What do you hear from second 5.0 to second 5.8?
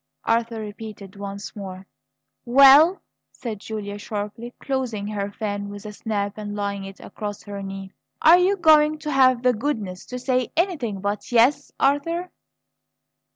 her fan